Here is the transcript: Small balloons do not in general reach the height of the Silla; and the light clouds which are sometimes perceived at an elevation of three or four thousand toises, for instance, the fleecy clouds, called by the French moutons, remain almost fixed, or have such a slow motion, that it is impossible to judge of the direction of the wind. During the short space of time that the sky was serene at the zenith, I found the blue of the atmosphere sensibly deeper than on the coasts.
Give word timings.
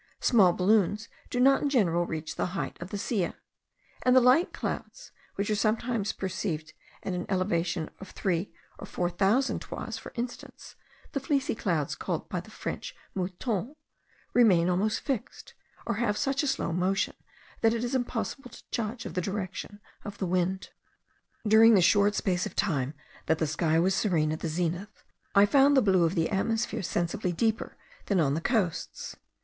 Small 0.19 0.51
balloons 0.51 1.09
do 1.29 1.39
not 1.39 1.61
in 1.61 1.69
general 1.69 2.07
reach 2.07 2.35
the 2.35 2.47
height 2.57 2.75
of 2.81 2.89
the 2.89 2.97
Silla; 2.97 3.35
and 4.01 4.15
the 4.15 4.19
light 4.19 4.51
clouds 4.51 5.11
which 5.35 5.47
are 5.51 5.55
sometimes 5.55 6.11
perceived 6.11 6.73
at 7.03 7.13
an 7.13 7.27
elevation 7.29 7.87
of 7.99 8.09
three 8.09 8.51
or 8.79 8.87
four 8.87 9.11
thousand 9.11 9.61
toises, 9.61 9.99
for 9.99 10.11
instance, 10.15 10.75
the 11.11 11.19
fleecy 11.19 11.53
clouds, 11.53 11.93
called 11.93 12.27
by 12.29 12.39
the 12.39 12.49
French 12.49 12.95
moutons, 13.13 13.75
remain 14.33 14.71
almost 14.71 15.01
fixed, 15.01 15.53
or 15.85 15.97
have 15.97 16.17
such 16.17 16.41
a 16.41 16.47
slow 16.47 16.73
motion, 16.73 17.13
that 17.61 17.75
it 17.75 17.83
is 17.83 17.93
impossible 17.93 18.49
to 18.49 18.63
judge 18.71 19.05
of 19.05 19.13
the 19.13 19.21
direction 19.21 19.79
of 20.03 20.17
the 20.17 20.25
wind. 20.25 20.71
During 21.47 21.75
the 21.75 21.81
short 21.83 22.15
space 22.15 22.47
of 22.47 22.55
time 22.55 22.95
that 23.27 23.37
the 23.37 23.45
sky 23.45 23.77
was 23.77 23.93
serene 23.93 24.31
at 24.31 24.39
the 24.39 24.47
zenith, 24.49 25.03
I 25.35 25.45
found 25.45 25.77
the 25.77 25.81
blue 25.83 26.05
of 26.05 26.15
the 26.15 26.31
atmosphere 26.31 26.81
sensibly 26.81 27.31
deeper 27.33 27.77
than 28.07 28.19
on 28.19 28.33
the 28.33 28.41
coasts. 28.41 29.15